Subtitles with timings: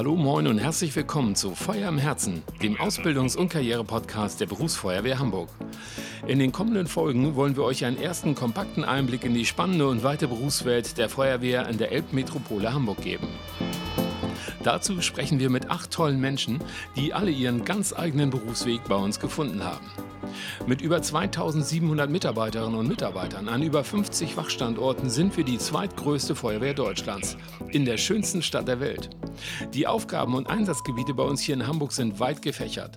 [0.00, 5.18] Hallo, moin und herzlich willkommen zu Feuer im Herzen, dem Ausbildungs- und Karriere-Podcast der Berufsfeuerwehr
[5.18, 5.50] Hamburg.
[6.26, 10.02] In den kommenden Folgen wollen wir euch einen ersten kompakten Einblick in die spannende und
[10.02, 13.28] weite Berufswelt der Feuerwehr in der Elbmetropole Hamburg geben.
[14.64, 16.60] Dazu sprechen wir mit acht tollen Menschen,
[16.96, 19.84] die alle ihren ganz eigenen Berufsweg bei uns gefunden haben.
[20.66, 26.72] Mit über 2700 Mitarbeiterinnen und Mitarbeitern an über 50 Wachstandorten sind wir die zweitgrößte Feuerwehr
[26.72, 27.36] Deutschlands
[27.68, 29.10] in der schönsten Stadt der Welt.
[29.74, 32.96] Die Aufgaben und Einsatzgebiete bei uns hier in Hamburg sind weit gefächert.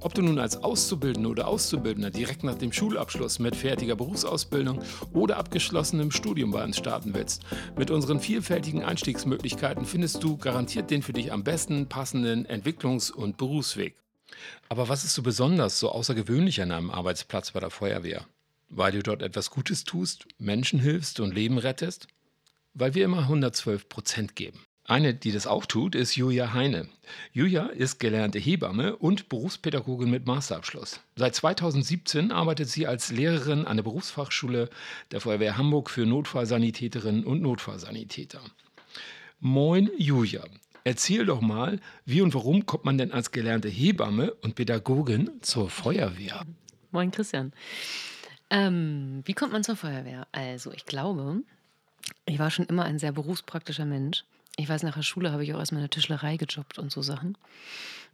[0.00, 4.80] Ob du nun als Auszubildender oder Auszubildender direkt nach dem Schulabschluss mit fertiger Berufsausbildung
[5.12, 7.42] oder abgeschlossenem Studium bei uns starten willst,
[7.76, 13.36] mit unseren vielfältigen Einstiegsmöglichkeiten findest du garantiert den für dich am besten passenden Entwicklungs- und
[13.36, 13.96] Berufsweg.
[14.68, 18.26] Aber was ist so besonders, so außergewöhnlich an einem Arbeitsplatz bei der Feuerwehr?
[18.68, 22.08] Weil du dort etwas Gutes tust, Menschen hilfst und Leben rettest?
[22.72, 24.60] Weil wir immer 112 Prozent geben.
[24.86, 26.88] Eine, die das auch tut, ist Julia Heine.
[27.32, 31.00] Julia ist gelernte Hebamme und Berufspädagogin mit Masterabschluss.
[31.16, 34.68] Seit 2017 arbeitet sie als Lehrerin an der Berufsfachschule
[35.10, 38.42] der Feuerwehr Hamburg für Notfallsanitäterinnen und Notfallsanitäter.
[39.40, 40.44] Moin Julia,
[40.84, 45.70] erzähl doch mal, wie und warum kommt man denn als gelernte Hebamme und Pädagogin zur
[45.70, 46.44] Feuerwehr?
[46.90, 47.54] Moin Christian.
[48.50, 50.26] Ähm, wie kommt man zur Feuerwehr?
[50.32, 51.40] Also ich glaube,
[52.26, 54.24] ich war schon immer ein sehr berufspraktischer Mensch
[54.56, 57.02] ich weiß, nach der Schule habe ich auch erstmal in der Tischlerei gejobbt und so
[57.02, 57.36] Sachen.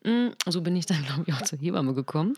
[0.04, 2.36] Mm, so bin ich dann, glaube ich, auch zur Hebamme gekommen.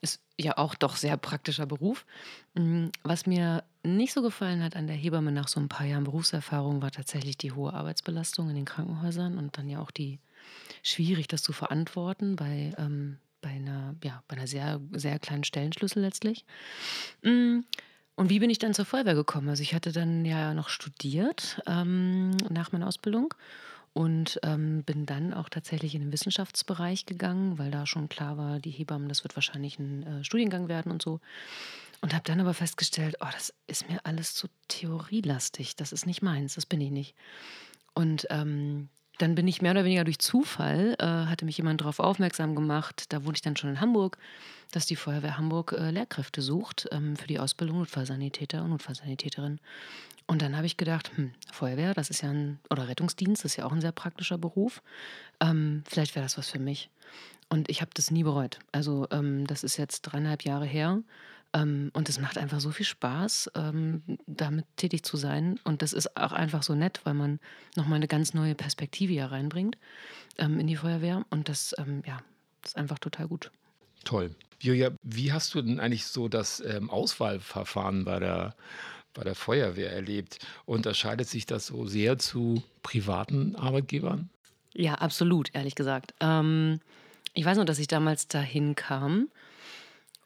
[0.00, 2.06] Ist ja auch doch sehr praktischer Beruf.
[2.54, 6.04] Mm, was mir nicht so gefallen hat an der Hebamme nach so ein paar Jahren
[6.04, 10.20] Berufserfahrung, war tatsächlich die hohe Arbeitsbelastung in den Krankenhäusern und dann ja auch die
[10.82, 16.02] schwierig, das zu verantworten bei, ähm, bei einer, ja, bei einer sehr, sehr kleinen Stellenschlüssel
[16.02, 16.44] letztlich.
[18.20, 19.48] Und wie bin ich dann zur Feuerwehr gekommen?
[19.48, 23.32] Also ich hatte dann ja noch studiert ähm, nach meiner Ausbildung
[23.94, 28.60] und ähm, bin dann auch tatsächlich in den Wissenschaftsbereich gegangen, weil da schon klar war,
[28.60, 31.20] die Hebammen, das wird wahrscheinlich ein äh, Studiengang werden und so.
[32.02, 36.20] Und habe dann aber festgestellt, oh, das ist mir alles zu theorielastig, das ist nicht
[36.20, 37.14] meins, das bin ich nicht.
[37.94, 41.98] Und ähm, dann bin ich mehr oder weniger durch Zufall, äh, hatte mich jemand darauf
[41.98, 44.18] aufmerksam gemacht, da wohne ich dann schon in Hamburg,
[44.72, 49.60] dass die Feuerwehr Hamburg äh, Lehrkräfte sucht ähm, für die Ausbildung Notfallsanitäter und Notfallsanitäterin.
[50.26, 53.56] Und dann habe ich gedacht, hm, Feuerwehr, das ist ja ein, oder Rettungsdienst, das ist
[53.56, 54.80] ja auch ein sehr praktischer Beruf.
[55.40, 56.88] Ähm, vielleicht wäre das was für mich.
[57.48, 58.60] Und ich habe das nie bereut.
[58.70, 61.02] Also ähm, das ist jetzt dreieinhalb Jahre her.
[61.52, 65.58] Ähm, und es macht einfach so viel Spaß, ähm, damit tätig zu sein.
[65.64, 67.40] Und das ist auch einfach so nett, weil man
[67.76, 69.76] nochmal eine ganz neue Perspektive hier reinbringt
[70.38, 71.24] ähm, in die Feuerwehr.
[71.30, 72.22] Und das, ähm, ja,
[72.62, 73.50] das ist einfach total gut.
[74.04, 74.34] Toll.
[74.60, 78.54] Julia, wie hast du denn eigentlich so das ähm, Auswahlverfahren bei der,
[79.14, 80.38] bei der Feuerwehr erlebt?
[80.66, 84.30] Unterscheidet sich das so sehr zu privaten Arbeitgebern?
[84.72, 86.14] Ja, absolut, ehrlich gesagt.
[86.20, 86.80] Ähm,
[87.34, 89.28] ich weiß nur, dass ich damals dahin kam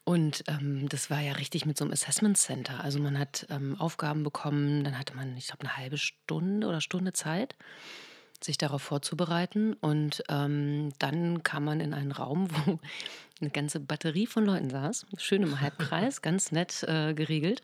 [0.05, 2.83] und ähm, das war ja richtig mit so einem Assessment Center.
[2.83, 6.79] Also man hat ähm, Aufgaben bekommen, dann hatte man, ich glaube, eine halbe Stunde oder
[6.79, 7.55] Stunde Zeit,
[8.39, 9.73] sich darauf vorzubereiten.
[9.73, 12.79] Und ähm, dann kam man in einen Raum, wo
[13.41, 17.63] eine ganze Batterie von Leuten saß, schön im Halbkreis, ganz nett äh, geregelt.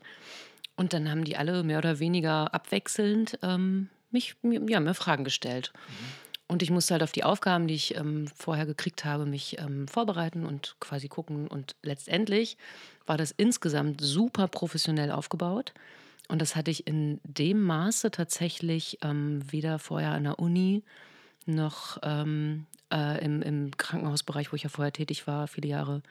[0.74, 5.72] Und dann haben die alle mehr oder weniger abwechselnd ähm, mich, ja, mir Fragen gestellt.
[5.74, 6.21] Mhm.
[6.52, 9.88] Und ich musste halt auf die Aufgaben, die ich ähm, vorher gekriegt habe, mich ähm,
[9.88, 11.48] vorbereiten und quasi gucken.
[11.48, 12.58] Und letztendlich
[13.06, 15.72] war das insgesamt super professionell aufgebaut.
[16.28, 20.82] Und das hatte ich in dem Maße tatsächlich ähm, weder vorher an der Uni
[21.46, 26.02] noch ähm, äh, im, im, Krankenhausbereich, wo ich ja vorher tätig war, viele Jahre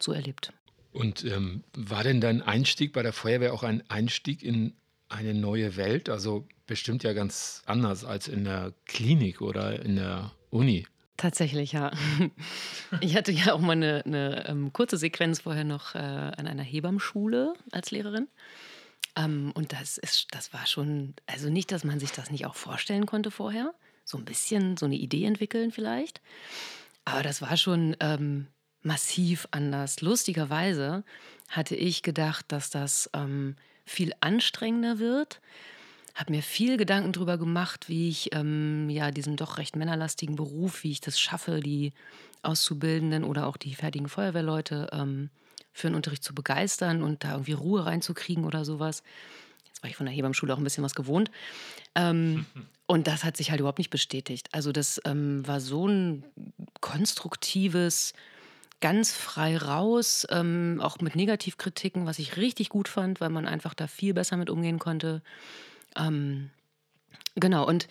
[0.00, 0.52] so erlebt.
[0.92, 4.74] Und ähm, war denn dein Einstieg bei der Feuerwehr auch ein Einstieg in
[5.08, 6.08] eine neue Welt?
[6.08, 10.86] Also bestimmt ja ganz anders als in der Klinik oder in der Uni.
[11.16, 11.90] Tatsächlich, ja.
[13.00, 16.62] Ich hatte ja auch mal eine, eine ähm, kurze Sequenz vorher noch äh, an einer
[16.62, 18.28] Hebammschule als Lehrerin.
[19.16, 22.54] Ähm, und das ist, das war schon, also nicht, dass man sich das nicht auch
[22.54, 23.74] vorstellen konnte vorher.
[24.04, 26.22] So ein bisschen so eine Idee entwickeln vielleicht.
[27.04, 28.46] Aber das war schon ähm,
[28.82, 30.00] massiv anders.
[30.00, 31.04] Lustigerweise
[31.48, 33.56] hatte ich gedacht, dass das ähm,
[33.88, 35.40] viel anstrengender wird
[36.18, 40.82] habe mir viel Gedanken darüber gemacht, wie ich ähm, ja diesen doch recht männerlastigen Beruf,
[40.82, 41.92] wie ich das schaffe, die
[42.42, 45.30] Auszubildenden oder auch die fertigen Feuerwehrleute ähm,
[45.72, 49.04] für den Unterricht zu begeistern und da irgendwie Ruhe reinzukriegen oder sowas.
[49.66, 51.30] Jetzt war ich von der Hebammschule auch ein bisschen was gewohnt.
[51.94, 52.46] Ähm,
[52.86, 54.48] und das hat sich halt überhaupt nicht bestätigt.
[54.50, 56.24] Also das ähm, war so ein
[56.80, 58.12] konstruktives,
[58.80, 63.74] ganz frei raus, ähm, auch mit Negativkritiken, was ich richtig gut fand, weil man einfach
[63.74, 65.22] da viel besser mit umgehen konnte.
[65.96, 66.50] Ähm,
[67.40, 67.88] Genau, und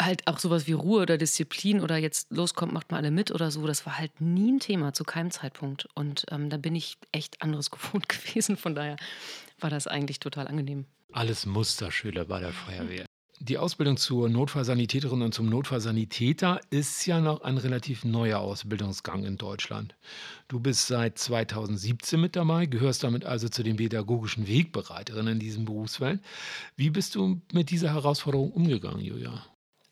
[0.00, 3.50] halt auch sowas wie Ruhe oder Disziplin oder jetzt loskommt, macht mal alle mit oder
[3.50, 5.88] so, das war halt nie ein Thema zu keinem Zeitpunkt.
[5.94, 8.56] Und ähm, da bin ich echt anderes gewohnt gewesen.
[8.56, 8.96] Von daher
[9.60, 10.86] war das eigentlich total angenehm.
[11.12, 13.06] Alles Musterschüler bei der Feuerwehr.
[13.40, 19.36] Die Ausbildung zur Notfallsanitäterin und zum Notfallsanitäter ist ja noch ein relativ neuer Ausbildungsgang in
[19.36, 19.94] Deutschland.
[20.48, 25.66] Du bist seit 2017 mit dabei, gehörst damit also zu den pädagogischen Wegbereiterinnen in diesem
[25.66, 26.20] Berufsfeld.
[26.76, 29.44] Wie bist du mit dieser Herausforderung umgegangen, Julia?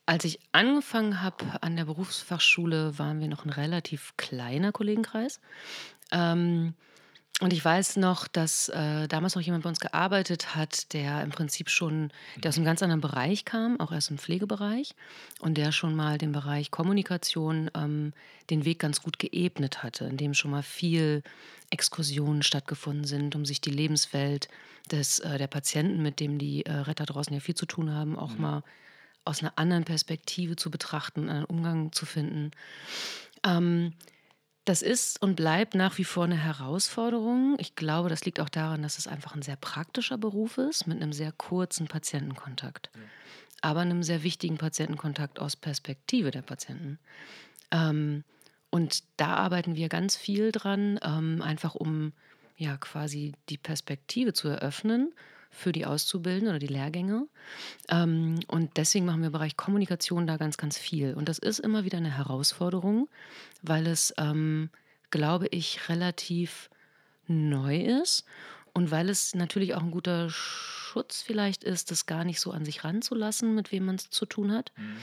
[0.07, 5.41] Als ich angefangen habe an der Berufsfachschule, waren wir noch ein relativ kleiner Kollegenkreis.
[6.11, 6.75] Ähm,
[7.43, 11.31] und ich weiß noch, dass äh, damals noch jemand bei uns gearbeitet hat, der im
[11.31, 14.95] Prinzip schon, der aus einem ganz anderen Bereich kam, auch erst im Pflegebereich,
[15.41, 18.15] und der schon mal den Bereich Kommunikation ähm,
[18.49, 21.23] den Weg ganz gut geebnet hatte, in dem schon mal viel
[21.69, 24.49] Exkursionen stattgefunden sind, um sich die Lebenswelt
[24.91, 28.19] des, äh, der Patienten, mit dem die äh, Retter draußen ja viel zu tun haben,
[28.19, 28.41] auch mhm.
[28.41, 28.63] mal
[29.27, 32.53] aus einer anderen Perspektive zu betrachten, einen Umgang zu finden.
[33.45, 33.93] Ähm,
[34.67, 37.57] das ist und bleibt nach wie vor eine Herausforderung.
[37.59, 41.01] Ich glaube, das liegt auch daran, dass es einfach ein sehr praktischer Beruf ist, mit
[41.01, 42.91] einem sehr kurzen Patientenkontakt.
[42.95, 43.01] Ja.
[43.63, 46.99] Aber einem sehr wichtigen Patientenkontakt aus Perspektive der Patienten.
[47.71, 48.25] Ähm,
[48.71, 52.13] und da arbeiten wir ganz viel dran, ähm, einfach um
[52.57, 55.15] ja quasi die Perspektive zu eröffnen
[55.57, 57.27] für die Auszubildenden oder die Lehrgänge.
[57.89, 61.15] Ähm, und deswegen machen wir im Bereich Kommunikation da ganz, ganz viel.
[61.15, 63.09] Und das ist immer wieder eine Herausforderung,
[63.63, 64.71] weil es, ähm,
[65.11, 66.71] glaube ich, relativ
[67.27, 68.25] neu ist
[68.75, 72.65] und weil es natürlich auch ein guter Schutz vielleicht ist, das gar nicht so an
[72.65, 74.73] sich ranzulassen, mit wem man es zu tun hat.
[74.77, 74.97] Mhm.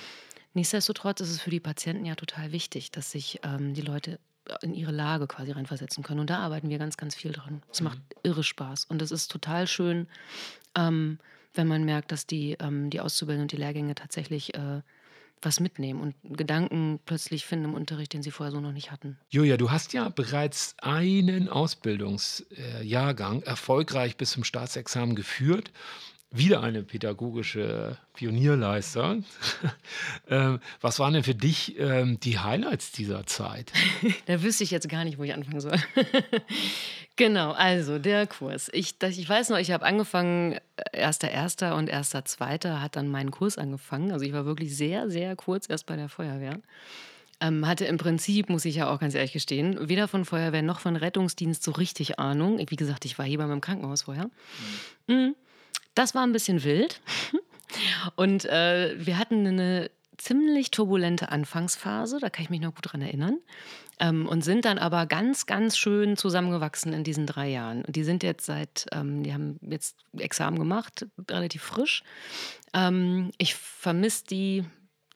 [0.53, 4.19] Nichtsdestotrotz ist es für die Patienten ja total wichtig, dass sich ähm, die Leute
[4.61, 6.19] in ihre Lage quasi reinversetzen können.
[6.19, 7.61] Und da arbeiten wir ganz, ganz viel dran.
[7.71, 7.85] Es mhm.
[7.85, 8.85] macht irre Spaß.
[8.85, 10.07] Und es ist total schön,
[10.75, 11.19] ähm,
[11.53, 14.81] wenn man merkt, dass die, ähm, die Auszubildenden und die Lehrgänge tatsächlich äh,
[15.41, 19.17] was mitnehmen und Gedanken plötzlich finden im Unterricht, den sie vorher so noch nicht hatten.
[19.29, 25.71] Julia, du hast ja bereits einen Ausbildungsjahrgang erfolgreich bis zum Staatsexamen geführt
[26.33, 29.23] wieder eine pädagogische Pionierleistung.
[30.27, 33.71] ähm, was waren denn für dich ähm, die Highlights dieser Zeit?
[34.25, 35.77] da wüsste ich jetzt gar nicht, wo ich anfangen soll.
[37.15, 38.69] genau, also der Kurs.
[38.73, 40.59] Ich, das, ich weiß noch, ich habe angefangen, äh,
[40.93, 44.11] erster Erster und erster Zweiter hat dann meinen Kurs angefangen.
[44.11, 46.59] Also ich war wirklich sehr, sehr kurz erst bei der Feuerwehr.
[47.41, 50.79] Ähm, hatte im Prinzip, muss ich ja auch ganz ehrlich gestehen, weder von Feuerwehr noch
[50.79, 52.59] von Rettungsdienst so richtig Ahnung.
[52.67, 54.31] Wie gesagt, ich war hier bei meinem Krankenhaus vorher.
[55.07, 55.35] Mhm.
[55.95, 57.01] Das war ein bisschen wild.
[58.15, 63.01] Und äh, wir hatten eine ziemlich turbulente Anfangsphase, da kann ich mich noch gut dran
[63.01, 63.39] erinnern.
[63.99, 67.85] Ähm, und sind dann aber ganz, ganz schön zusammengewachsen in diesen drei Jahren.
[67.85, 72.03] Und die sind jetzt seit, ähm, die haben jetzt Examen gemacht, relativ frisch.
[72.73, 74.65] Ähm, ich vermisse die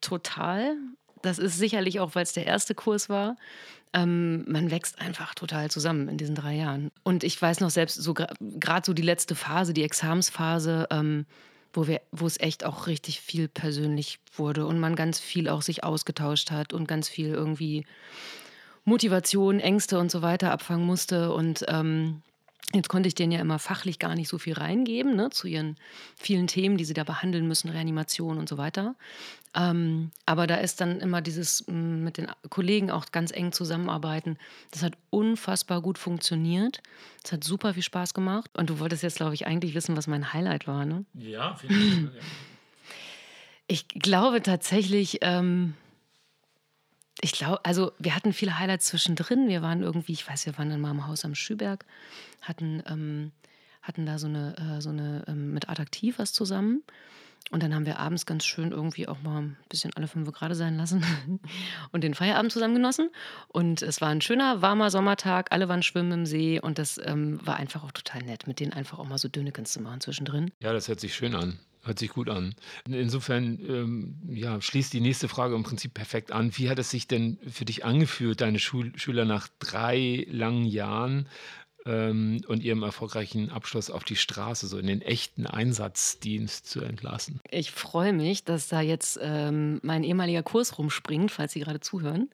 [0.02, 0.76] total.
[1.28, 3.36] Das ist sicherlich auch, weil es der erste Kurs war.
[3.94, 6.92] Ähm, man wächst einfach total zusammen in diesen drei Jahren.
[7.04, 11.26] Und ich weiß noch selbst, so gerade so die letzte Phase, die Examsphase, ähm,
[11.74, 15.62] wo, wir, wo es echt auch richtig viel persönlich wurde und man ganz viel auch
[15.62, 17.86] sich ausgetauscht hat und ganz viel irgendwie
[18.86, 21.34] Motivation, Ängste und so weiter abfangen musste.
[21.34, 22.22] Und ähm,
[22.74, 25.78] Jetzt konnte ich denen ja immer fachlich gar nicht so viel reingeben, ne, zu ihren
[26.18, 28.96] vielen Themen, die sie da behandeln müssen, Reanimation und so weiter.
[29.56, 34.38] Ähm, aber da ist dann immer dieses mm, mit den Kollegen auch ganz eng zusammenarbeiten.
[34.72, 36.82] Das hat unfassbar gut funktioniert.
[37.24, 38.52] Es hat super viel Spaß gemacht.
[38.58, 41.06] Und du wolltest jetzt, glaube ich, eigentlich wissen, was mein Highlight war, ne?
[41.14, 41.70] Ja, ich.
[41.70, 42.10] Ja.
[43.70, 45.74] Ich glaube tatsächlich, ähm,
[47.22, 49.48] ich glaube, also wir hatten viele Highlights zwischendrin.
[49.48, 51.86] Wir waren irgendwie, ich weiß, wir waren dann mal im Haus am Schüberg,
[52.42, 53.32] hatten, ähm,
[53.82, 56.84] hatten da so eine, äh, so eine ähm, mit Attraktiv was zusammen.
[57.50, 60.54] Und dann haben wir abends ganz schön irgendwie auch mal ein bisschen alle fünf gerade
[60.54, 61.06] sein lassen
[61.92, 63.10] und den Feierabend zusammen genossen.
[63.48, 65.52] Und es war ein schöner, warmer Sommertag.
[65.52, 68.74] Alle waren schwimmen im See und das ähm, war einfach auch total nett, mit denen
[68.74, 70.52] einfach auch mal so Dönekens zu machen zwischendrin.
[70.62, 71.58] Ja, das hört sich schön an.
[71.84, 72.54] Hört sich gut an.
[72.88, 76.52] Insofern ähm, ja, schließt die nächste Frage im Prinzip perfekt an.
[76.58, 81.30] Wie hat es sich denn für dich angefühlt, deine Schul Schüler nach drei langen Jahren
[81.86, 87.40] ähm, und ihrem erfolgreichen Abschluss auf die Straße, so in den echten Einsatzdienst zu entlassen?
[87.50, 92.30] Ich freue mich, dass da jetzt ähm, mein ehemaliger Kurs rumspringt, falls Sie gerade zuhören.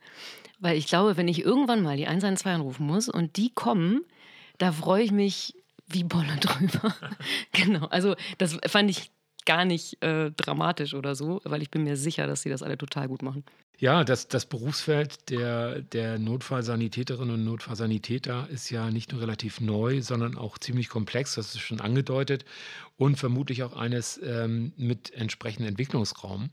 [0.59, 4.01] Weil ich glaube, wenn ich irgendwann mal die 112 anrufen muss und die kommen,
[4.57, 5.55] da freue ich mich
[5.88, 6.95] wie Bolle drüber.
[7.51, 9.12] genau, also das fand ich
[9.45, 12.77] gar nicht äh, dramatisch oder so, weil ich bin mir sicher, dass sie das alle
[12.77, 13.43] total gut machen.
[13.83, 20.01] Ja, das, das Berufsfeld der, der Notfallsanitäterinnen und Notfallsanitäter ist ja nicht nur relativ neu,
[20.01, 22.45] sondern auch ziemlich komplex, das ist schon angedeutet,
[22.95, 26.49] und vermutlich auch eines ähm, mit entsprechendem Entwicklungsraum.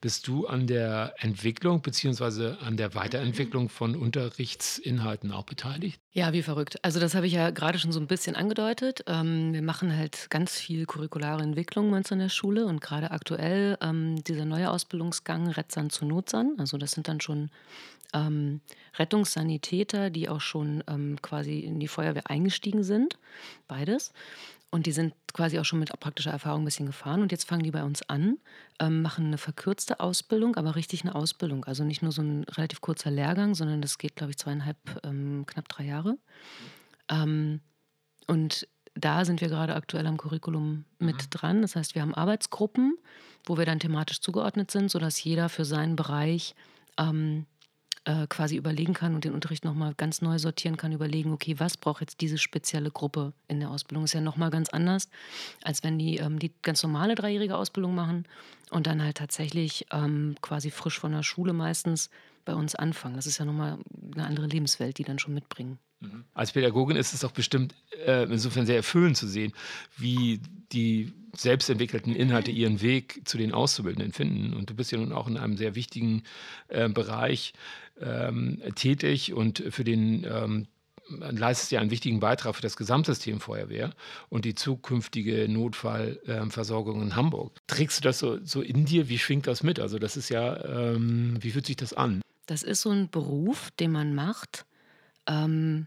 [0.00, 2.54] Bist du an der Entwicklung bzw.
[2.64, 6.00] an der Weiterentwicklung von Unterrichtsinhalten auch beteiligt?
[6.12, 6.78] Ja, wie verrückt.
[6.84, 9.04] Also das habe ich ja gerade schon so ein bisschen angedeutet.
[9.06, 13.10] Ähm, wir machen halt ganz viel curriculare Entwicklung bei uns in der Schule und gerade
[13.10, 16.56] aktuell ähm, dieser neue Ausbildungsgang Rettsan zu Notsan.
[16.62, 17.50] Also das sind dann schon
[18.14, 18.60] ähm,
[18.98, 23.18] Rettungssanitäter, die auch schon ähm, quasi in die Feuerwehr eingestiegen sind.
[23.68, 24.12] Beides.
[24.70, 27.20] Und die sind quasi auch schon mit praktischer Erfahrung ein bisschen gefahren.
[27.20, 28.38] Und jetzt fangen die bei uns an,
[28.80, 31.66] ähm, machen eine verkürzte Ausbildung, aber richtig eine Ausbildung.
[31.66, 35.44] Also nicht nur so ein relativ kurzer Lehrgang, sondern das geht, glaube ich, zweieinhalb, ähm,
[35.46, 36.16] knapp drei Jahre.
[37.10, 37.60] Ähm,
[38.26, 41.30] und da sind wir gerade aktuell am Curriculum mit mhm.
[41.30, 41.62] dran.
[41.62, 42.96] Das heißt, wir haben Arbeitsgruppen,
[43.44, 46.54] wo wir dann thematisch zugeordnet sind, sodass jeder für seinen Bereich
[46.98, 47.46] ähm,
[48.04, 51.76] äh, quasi überlegen kann und den Unterricht nochmal ganz neu sortieren kann, überlegen, okay, was
[51.76, 54.04] braucht jetzt diese spezielle Gruppe in der Ausbildung?
[54.04, 55.08] Ist ja nochmal ganz anders,
[55.62, 58.26] als wenn die ähm, die ganz normale dreijährige Ausbildung machen
[58.70, 62.10] und dann halt tatsächlich ähm, quasi frisch von der Schule meistens
[62.44, 63.14] bei uns anfangen.
[63.14, 63.78] Das ist ja nochmal
[64.14, 65.78] eine andere Lebenswelt, die dann schon mitbringen.
[66.02, 66.24] Mhm.
[66.34, 67.74] Als Pädagogin ist es doch bestimmt
[68.06, 69.52] äh, insofern sehr erfüllend zu sehen,
[69.96, 70.40] wie
[70.72, 74.54] die selbstentwickelten Inhalte ihren Weg zu den Auszubildenden finden.
[74.54, 76.24] Und du bist ja nun auch in einem sehr wichtigen
[76.68, 77.54] äh, Bereich
[78.00, 80.66] ähm, tätig und für den ähm,
[81.08, 83.92] leistet ja einen wichtigen Beitrag für das Gesamtsystem Feuerwehr
[84.28, 87.58] und die zukünftige Notfallversorgung in Hamburg.
[87.66, 89.08] Trägst du das so, so, in dir?
[89.08, 89.78] Wie schwingt das mit?
[89.78, 92.22] Also das ist ja, ähm, wie fühlt sich das an?
[92.46, 94.64] Das ist so ein Beruf, den man macht,
[95.26, 95.86] ähm,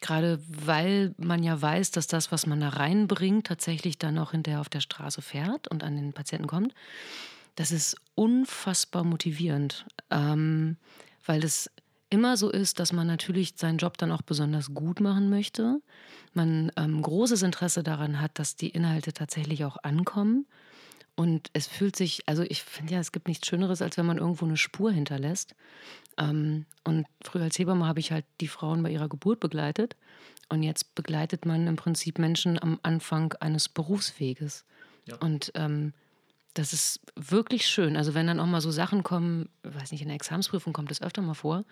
[0.00, 4.60] Gerade weil man ja weiß, dass das, was man da reinbringt, tatsächlich dann auch hinterher
[4.60, 6.74] auf der Straße fährt und an den Patienten kommt.
[7.56, 10.76] Das ist unfassbar motivierend, ähm,
[11.26, 11.70] weil es
[12.10, 15.80] immer so ist, dass man natürlich seinen Job dann auch besonders gut machen möchte.
[16.32, 20.46] Man ähm, großes Interesse daran hat, dass die Inhalte tatsächlich auch ankommen.
[21.18, 24.18] Und es fühlt sich, also ich finde ja, es gibt nichts Schöneres, als wenn man
[24.18, 25.56] irgendwo eine Spur hinterlässt.
[26.16, 29.96] Ähm, und früher als Hebamme habe ich halt die Frauen bei ihrer Geburt begleitet.
[30.48, 34.64] Und jetzt begleitet man im Prinzip Menschen am Anfang eines Berufsweges.
[35.06, 35.16] Ja.
[35.16, 35.92] Und ähm,
[36.54, 37.96] das ist wirklich schön.
[37.96, 41.02] Also wenn dann auch mal so Sachen kommen, weiß nicht, in der Examensprüfung kommt das
[41.02, 41.64] öfter mal vor,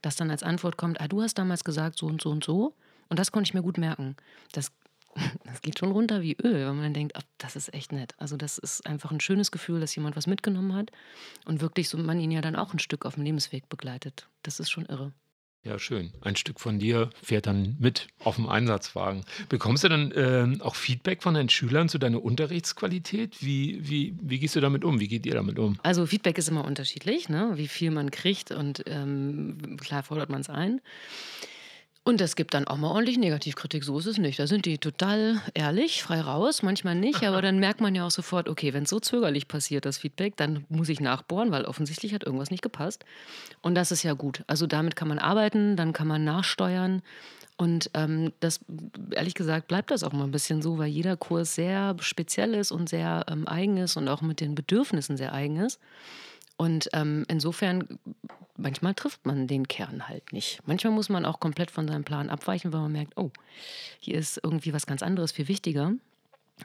[0.00, 2.74] dass dann als Antwort kommt, ah, du hast damals gesagt so und so und so.
[3.10, 4.16] Und das konnte ich mir gut merken.
[4.52, 4.72] Das
[5.44, 8.14] das geht schon runter wie Öl, wenn man denkt, ach, das ist echt nett.
[8.18, 10.90] Also das ist einfach ein schönes Gefühl, dass jemand was mitgenommen hat
[11.44, 14.28] und wirklich so man ihn ja dann auch ein Stück auf dem Lebensweg begleitet.
[14.42, 15.12] Das ist schon irre.
[15.64, 16.12] Ja, schön.
[16.22, 19.24] Ein Stück von dir fährt dann mit auf dem Einsatzwagen.
[19.48, 23.36] Bekommst du dann äh, auch Feedback von deinen Schülern zu deiner Unterrichtsqualität?
[23.44, 24.98] Wie, wie, wie gehst du damit um?
[24.98, 25.78] Wie geht ihr damit um?
[25.84, 27.52] Also Feedback ist immer unterschiedlich, ne?
[27.54, 30.80] wie viel man kriegt und ähm, klar fordert man es ein.
[32.04, 34.36] Und es gibt dann auch mal ordentlich Negativkritik, so ist es nicht.
[34.40, 38.10] Da sind die total ehrlich, frei raus, manchmal nicht, aber dann merkt man ja auch
[38.10, 42.12] sofort, okay, wenn es so zögerlich passiert, das Feedback, dann muss ich nachbohren, weil offensichtlich
[42.12, 43.04] hat irgendwas nicht gepasst.
[43.60, 44.42] Und das ist ja gut.
[44.48, 47.02] Also damit kann man arbeiten, dann kann man nachsteuern.
[47.56, 48.58] Und ähm, das,
[49.12, 52.72] ehrlich gesagt, bleibt das auch mal ein bisschen so, weil jeder Kurs sehr speziell ist
[52.72, 55.78] und sehr ähm, eigen ist und auch mit den Bedürfnissen sehr eigen ist.
[56.56, 57.98] Und ähm, insofern,
[58.56, 60.60] manchmal trifft man den Kern halt nicht.
[60.66, 63.30] Manchmal muss man auch komplett von seinem Plan abweichen, weil man merkt, oh,
[63.98, 65.92] hier ist irgendwie was ganz anderes, viel wichtiger.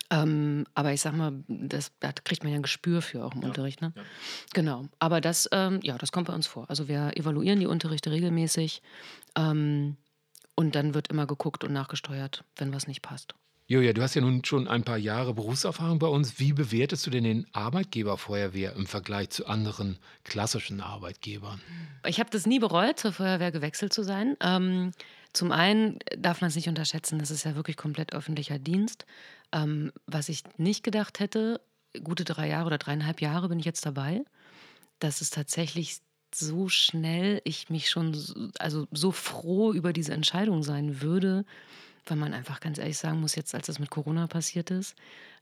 [0.10, 3.42] Ähm, aber ich sag mal, das, da kriegt man ja ein Gespür für auch im
[3.42, 3.82] ja, Unterricht.
[3.82, 3.94] Ne?
[3.96, 4.02] Ja.
[4.54, 4.86] Genau.
[5.00, 6.70] Aber das, ähm, ja, das kommt bei uns vor.
[6.70, 8.82] Also wir evaluieren die Unterrichte regelmäßig
[9.36, 9.98] ähm,
[10.56, 13.34] und dann wird immer geguckt und nachgesteuert, wenn was nicht passt.
[13.70, 16.40] Joja, du hast ja nun schon ein paar Jahre Berufserfahrung bei uns.
[16.40, 21.60] Wie bewertest du denn den Arbeitgeberfeuerwehr im Vergleich zu anderen klassischen Arbeitgebern?
[22.06, 24.38] Ich habe das nie bereut, zur Feuerwehr gewechselt zu sein.
[24.40, 24.94] Ähm,
[25.34, 29.06] zum einen darf man es nicht unterschätzen, das ist ja wirklich komplett öffentlicher Dienst.
[29.52, 31.60] Ähm, was ich nicht gedacht hätte,
[32.02, 34.24] gute drei Jahre oder dreieinhalb Jahre bin ich jetzt dabei,
[35.00, 35.98] dass es tatsächlich
[36.34, 41.44] so schnell ich mich schon so, also so froh über diese Entscheidung sein würde,
[42.10, 44.96] weil man einfach ganz ehrlich sagen muss, jetzt als das mit Corona passiert ist,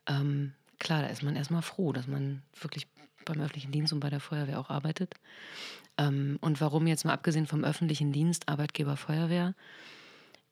[0.08, 2.88] ähm, klar, da ist man erstmal froh, dass man wirklich
[3.26, 5.16] beim öffentlichen Dienst und bei der Feuerwehr auch arbeitet.
[5.98, 9.56] Ähm, und warum jetzt mal abgesehen vom öffentlichen Dienst, Arbeitgeber, Feuerwehr?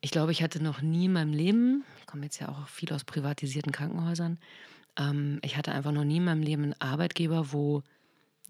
[0.01, 2.91] Ich glaube, ich hatte noch nie in meinem Leben, ich komme jetzt ja auch viel
[2.91, 4.39] aus privatisierten Krankenhäusern,
[4.97, 7.83] ähm, ich hatte einfach noch nie in meinem Leben einen Arbeitgeber, wo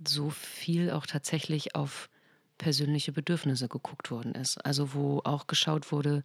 [0.05, 2.09] so viel auch tatsächlich auf
[2.57, 4.57] persönliche Bedürfnisse geguckt worden ist.
[4.65, 6.23] Also wo auch geschaut wurde,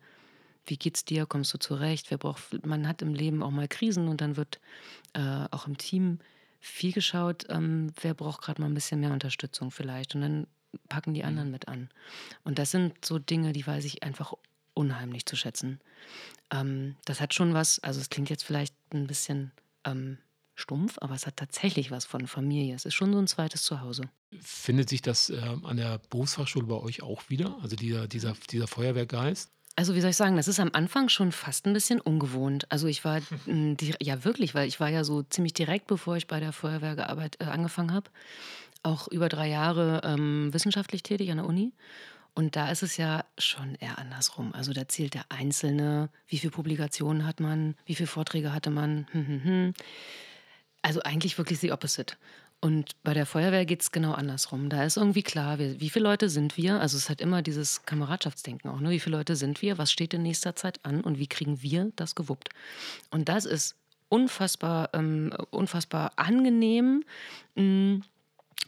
[0.69, 4.09] wie geht's dir, kommst du zurecht, wer braucht, man hat im Leben auch mal Krisen
[4.09, 4.61] und dann wird
[5.15, 6.19] äh, auch im Team
[6.61, 10.15] viel geschaut, ähm, wer braucht gerade mal ein bisschen mehr Unterstützung vielleicht.
[10.15, 10.47] Und dann
[10.89, 11.27] packen die Mhm.
[11.29, 11.89] anderen mit an.
[12.45, 14.33] Und das sind so Dinge, die weiß ich einfach
[14.75, 15.81] unheimlich zu schätzen.
[16.51, 19.53] Ähm, das hat schon was, also es klingt jetzt vielleicht ein bisschen
[19.85, 20.19] ähm,
[20.55, 22.75] stumpf, aber es hat tatsächlich was von Familie.
[22.75, 24.03] Es ist schon so ein zweites Zuhause.
[24.41, 27.57] Findet sich das ähm, an der Berufsfachschule bei euch auch wieder?
[27.63, 29.51] Also dieser, dieser, dieser Feuerwehrgeist?
[29.78, 32.66] Also wie soll ich sagen, das ist am Anfang schon fast ein bisschen ungewohnt.
[32.68, 36.16] Also ich war, m, di- ja wirklich, weil ich war ja so ziemlich direkt, bevor
[36.16, 38.11] ich bei der Feuerwehr gearbeit, äh, angefangen habe,
[38.82, 41.73] auch über drei Jahre ähm, wissenschaftlich tätig an der Uni.
[42.35, 44.52] Und da ist es ja schon eher andersrum.
[44.52, 49.06] Also da zählt der Einzelne, wie viele Publikationen hat man, wie viele Vorträge hatte man.
[49.12, 49.75] Hm, hm, hm.
[50.82, 52.16] Also eigentlich wirklich the opposite.
[52.61, 54.69] Und bei der Feuerwehr geht es genau andersrum.
[54.69, 56.81] Da ist irgendwie klar, wir, wie viele Leute sind wir?
[56.81, 58.81] Also es hat immer dieses Kameradschaftsdenken auch.
[58.81, 58.91] Ne?
[58.91, 59.79] Wie viele Leute sind wir?
[59.79, 61.03] Was steht in nächster Zeit an?
[61.03, 62.49] Und wie kriegen wir das gewuppt?
[63.11, 63.77] Und das ist
[64.09, 67.05] unfassbar, ähm, unfassbar angenehm,
[67.55, 68.00] mh,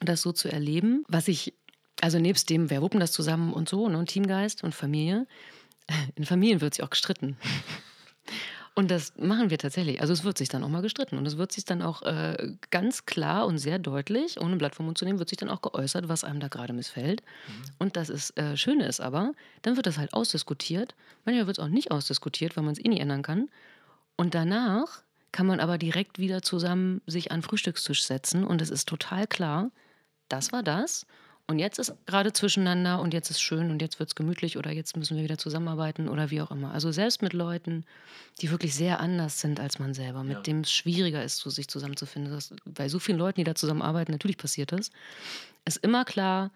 [0.01, 1.05] das so zu erleben.
[1.09, 1.53] Was ich,
[2.01, 4.05] also nebst dem, wir wuppen das zusammen und so, ne?
[4.05, 5.27] Teamgeist und Familie,
[6.15, 7.37] in Familien wird sich auch gestritten.
[8.81, 10.01] Und das machen wir tatsächlich.
[10.01, 11.19] Also es wird sich dann auch mal gestritten.
[11.19, 14.75] Und es wird sich dann auch äh, ganz klar und sehr deutlich, ohne ein Blatt
[14.75, 17.23] vom Mund zu nehmen, wird sich dann auch geäußert, was einem da gerade missfällt.
[17.79, 20.95] Und das ist, äh, Schöne ist aber, dann wird das halt ausdiskutiert.
[21.27, 23.51] Manchmal wird es auch nicht ausdiskutiert, weil man es eh nicht ändern kann.
[24.17, 28.71] Und danach kann man aber direkt wieder zusammen sich an den Frühstückstisch setzen und es
[28.71, 29.71] ist total klar,
[30.31, 31.05] das war das.
[31.51, 34.71] Und jetzt ist gerade zwischeneinander und jetzt ist schön und jetzt wird es gemütlich oder
[34.71, 36.71] jetzt müssen wir wieder zusammenarbeiten oder wie auch immer.
[36.73, 37.85] Also selbst mit Leuten,
[38.41, 42.33] die wirklich sehr anders sind als man selber, mit dem es schwieriger ist, sich zusammenzufinden.
[42.33, 44.93] Das, bei so vielen Leuten, die da zusammenarbeiten, natürlich passiert das,
[45.65, 46.53] ist immer klar,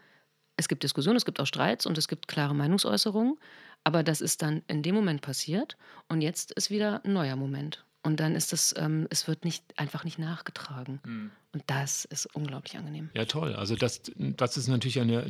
[0.57, 3.37] es gibt Diskussionen, es gibt auch Streits und es gibt klare Meinungsäußerungen,
[3.83, 5.77] aber das ist dann in dem Moment passiert
[6.09, 7.85] und jetzt ist wieder ein neuer Moment.
[8.05, 11.01] Und dann ist es, ähm, es wird nicht, einfach nicht nachgetragen.
[11.55, 13.11] Und das ist unglaublich angenehm.
[13.15, 13.55] Ja, toll.
[13.55, 15.25] Also das, das ist natürlich eine,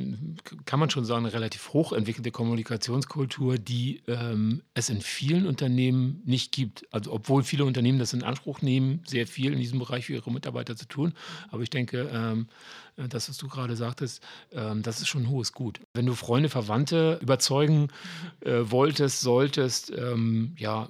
[0.65, 6.51] kann man schon sagen, eine relativ hochentwickelte Kommunikationskultur, die ähm, es in vielen Unternehmen nicht
[6.51, 6.87] gibt.
[6.93, 10.33] Also obwohl viele Unternehmen das in Anspruch nehmen, sehr viel in diesem Bereich für ihre
[10.33, 11.13] Mitarbeiter zu tun.
[11.51, 12.49] Aber ich denke, ähm,
[12.97, 15.81] das, was du gerade sagtest, ähm, das ist schon ein hohes Gut.
[15.93, 17.89] Wenn du Freunde, Verwandte überzeugen
[18.41, 20.89] äh, wolltest, solltest, ähm, ja,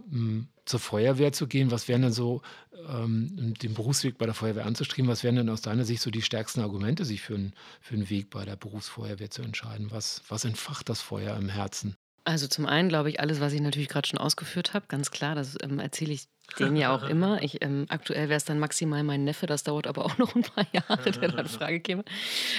[0.65, 2.43] zur Feuerwehr zu gehen, was wären denn so,
[2.89, 6.23] ähm, den Berufsweg bei der Feuerwehr anzustreben, was wären denn aus deiner Sicht so die
[6.23, 9.91] stärksten Argumente, sich für, einen für einen Weg bei der Berufsfeuerwehr zu entscheiden?
[9.91, 11.97] Was, was entfacht das Feuer im Herzen?
[12.25, 15.35] Also zum einen glaube ich, alles, was ich natürlich gerade schon ausgeführt habe, ganz klar,
[15.35, 16.27] das ähm, erzähle ich
[16.59, 17.43] denen ja auch immer.
[17.43, 20.43] Ich, ähm, aktuell wäre es dann maximal mein Neffe, das dauert aber auch noch ein
[20.43, 22.05] paar Jahre, der da in Frage käme.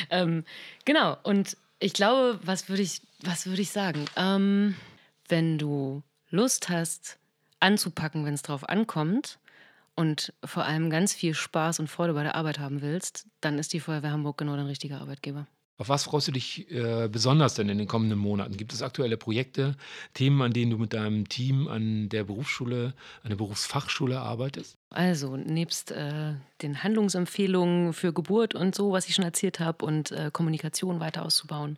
[0.09, 0.43] Ähm,
[0.85, 4.05] genau, und ich glaube, was würde ich, was würde ich sagen?
[4.15, 4.75] Ähm,
[5.27, 7.17] wenn du Lust hast,
[7.59, 9.39] anzupacken, wenn es drauf ankommt
[9.95, 13.73] und vor allem ganz viel Spaß und Freude bei der Arbeit haben willst, dann ist
[13.73, 15.47] die Feuerwehr Hamburg genau dein richtiger Arbeitgeber.
[15.77, 18.55] Auf was freust du dich äh, besonders denn in den kommenden Monaten?
[18.55, 19.75] Gibt es aktuelle Projekte,
[20.13, 24.77] Themen, an denen du mit deinem Team an der Berufsschule, an der Berufsfachschule arbeitest?
[24.89, 30.11] Also, nebst äh, den Handlungsempfehlungen für Geburt und so, was ich schon erzählt habe, und
[30.11, 31.77] äh, Kommunikation weiter auszubauen,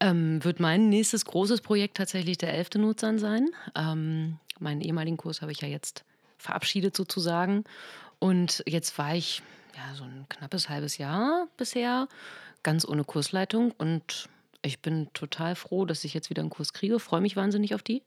[0.00, 2.74] ähm, wird mein nächstes großes Projekt tatsächlich der 11.
[2.74, 3.48] Nutzern sein.
[3.74, 6.04] Ähm, meinen ehemaligen Kurs habe ich ja jetzt
[6.44, 7.64] verabschiedet sozusagen.
[8.18, 9.42] Und jetzt war ich
[9.76, 12.08] ja so ein knappes halbes Jahr bisher
[12.62, 14.28] ganz ohne Kursleitung und
[14.62, 16.98] ich bin total froh, dass ich jetzt wieder einen Kurs kriege.
[16.98, 18.02] Freue mich wahnsinnig auf die.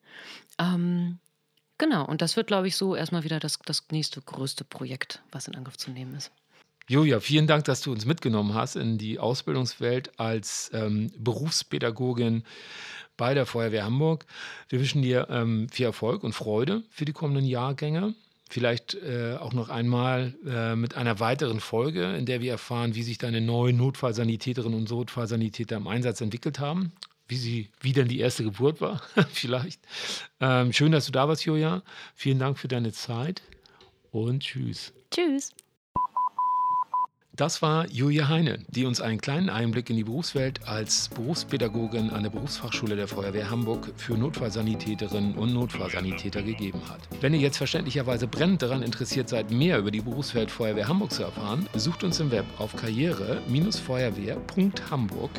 [0.57, 1.19] Ähm,
[1.77, 5.47] genau, und das wird, glaube ich, so erstmal wieder das, das nächste größte Projekt, was
[5.47, 6.31] in Angriff zu nehmen ist.
[6.89, 12.43] Julia, vielen Dank, dass du uns mitgenommen hast in die Ausbildungswelt als ähm, Berufspädagogin
[13.17, 14.25] bei der Feuerwehr Hamburg.
[14.69, 18.15] Wir wünschen dir ähm, viel Erfolg und Freude für die kommenden Jahrgänge.
[18.49, 23.03] Vielleicht äh, auch noch einmal äh, mit einer weiteren Folge, in der wir erfahren, wie
[23.03, 26.93] sich deine neuen Notfallsanitäterinnen und Notfallsanitäter im Einsatz entwickelt haben.
[27.27, 29.81] Wie, sie, wie denn die erste Geburt war, vielleicht.
[30.39, 31.83] Ähm, schön, dass du da warst, Julia.
[32.15, 33.41] Vielen Dank für deine Zeit
[34.11, 34.93] und tschüss.
[35.11, 35.53] Tschüss.
[37.37, 42.23] Das war Julia Heine, die uns einen kleinen Einblick in die Berufswelt als Berufspädagogin an
[42.23, 47.01] der Berufsfachschule der Feuerwehr Hamburg für Notfallsanitäterinnen und Notfallsanitäter gegeben hat.
[47.21, 51.21] Wenn ihr jetzt verständlicherweise brennend daran interessiert seid, mehr über die Berufswelt Feuerwehr Hamburg zu
[51.21, 55.29] erfahren, besucht uns im Web auf karriere-feuerwehr.hamburg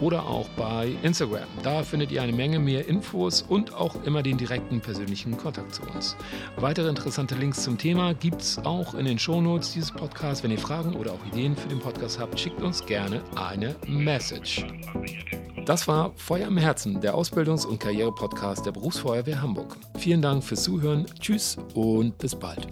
[0.00, 1.48] oder auch bei Instagram.
[1.64, 5.82] Da findet ihr eine Menge mehr Infos und auch immer den direkten persönlichen Kontakt zu
[5.82, 6.14] uns.
[6.54, 10.44] Weitere interessante Links zum Thema gibt es auch in den Shownotes dieses Podcasts.
[10.44, 14.66] Wenn ihr Fragen oder auch Ideen für den Podcast habt, schickt uns gerne eine Message.
[15.64, 19.76] Das war Feuer im Herzen, der Ausbildungs- und Karriere-Podcast der Berufsfeuerwehr Hamburg.
[19.98, 22.68] Vielen Dank fürs Zuhören, tschüss und bis bald.